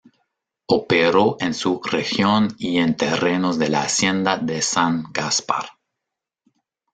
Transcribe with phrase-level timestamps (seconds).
[0.65, 5.73] Operó en su región y en terrenos de la hacienda de San Gaspar.